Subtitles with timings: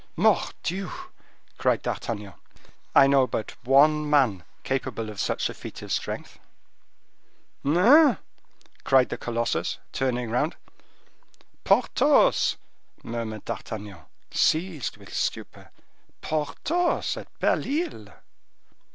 [0.17, 0.91] "Mordioux!"
[1.59, 2.33] cried D'Artagnan,
[2.95, 6.39] "I know but one man capable of such a feat of strength."
[7.63, 8.17] "Hein!"
[8.83, 10.55] cried the colossus, turning round.
[11.65, 12.55] "Porthos!"
[13.03, 14.01] murmured D'Artagnan,
[14.31, 15.69] seized with stupor,
[16.21, 18.07] "Porthos at Belle Isle!"